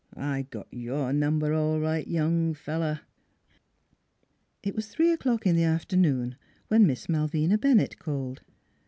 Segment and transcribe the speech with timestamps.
[0.17, 3.01] I got your number all right, young feller!"
[4.63, 6.37] It was three o'clock in the afternoon
[6.69, 8.41] when Miss Malvina Bennett called.